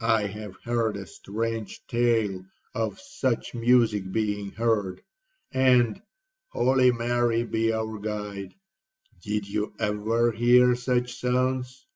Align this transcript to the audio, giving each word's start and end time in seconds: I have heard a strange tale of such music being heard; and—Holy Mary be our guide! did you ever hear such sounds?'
I 0.00 0.28
have 0.28 0.54
heard 0.62 0.96
a 0.96 1.04
strange 1.04 1.84
tale 1.88 2.46
of 2.76 3.00
such 3.00 3.54
music 3.56 4.12
being 4.12 4.52
heard; 4.52 5.02
and—Holy 5.50 6.92
Mary 6.92 7.42
be 7.42 7.72
our 7.74 7.98
guide! 7.98 8.54
did 9.20 9.48
you 9.48 9.74
ever 9.80 10.30
hear 10.30 10.76
such 10.76 11.16
sounds?' 11.16 11.86